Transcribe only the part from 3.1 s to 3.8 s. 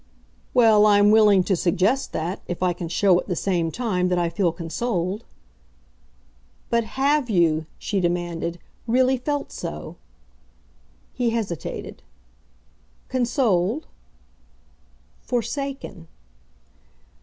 at the same